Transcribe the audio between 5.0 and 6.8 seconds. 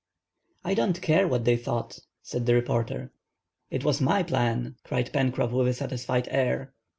Pencroff, with a satisfied air.